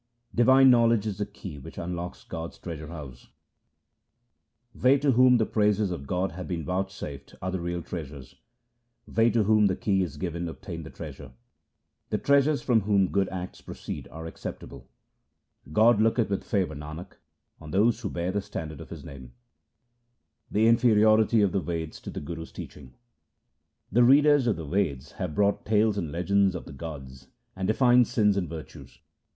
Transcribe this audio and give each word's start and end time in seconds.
Divine 0.33 0.71
knowledge 0.71 1.05
is 1.05 1.19
the 1.19 1.27
key 1.27 1.59
which 1.59 1.77
unlocks 1.77 2.23
God's 2.23 2.57
treasure 2.57 2.87
house:— 2.87 3.27
They 4.73 4.97
to 4.97 5.11
whom 5.11 5.37
the 5.37 5.45
praises 5.45 5.91
of 5.91 6.07
God 6.07 6.31
have 6.31 6.47
been 6.47 6.65
vouchsafed 6.65 7.35
are 7.39 7.51
the 7.51 7.59
real 7.61 7.83
treasures; 7.83 8.33
They 9.07 9.29
to 9.29 9.43
whom 9.43 9.67
the 9.67 9.75
key 9.75 10.01
is 10.01 10.17
given 10.17 10.49
obtain 10.49 10.81
the 10.81 10.89
treasure. 10.89 11.33
The 12.09 12.17
treasurers 12.17 12.63
from 12.63 12.81
whom 12.81 13.09
good 13.11 13.29
acts 13.29 13.61
proceed 13.61 14.07
are 14.09 14.25
accept 14.25 14.63
able; 14.63 14.89
God 15.71 16.01
looketh 16.01 16.31
with 16.31 16.43
favour, 16.43 16.73
Nanak, 16.73 17.17
on 17.59 17.69
those 17.69 17.99
who 17.99 18.09
bear 18.09 18.31
the 18.31 18.41
standard 18.41 18.81
of 18.81 18.89
His 18.89 19.05
name. 19.05 19.33
SLOKS 20.49 20.49
OF 20.49 20.51
GURU 20.53 20.61
ANGAD 20.61 20.81
55 20.81 20.81
The 20.81 20.89
inferiority 20.97 21.41
of 21.43 21.51
the 21.51 21.61
Veds 21.61 22.01
to 22.01 22.09
the 22.09 22.19
Guru's 22.19 22.51
teach 22.51 22.75
ing— 22.75 22.95
The 23.91 24.03
readers 24.03 24.47
of 24.47 24.55
the 24.55 24.65
Veds 24.65 25.11
have 25.21 25.35
brought 25.35 25.63
tales 25.63 25.95
and 25.95 26.11
legends 26.11 26.55
of 26.55 26.65
the 26.65 26.73
gods, 26.73 27.27
and 27.55 27.67
defined 27.67 28.07
sins 28.07 28.35
and 28.35 28.49
virtues. 28.49 28.97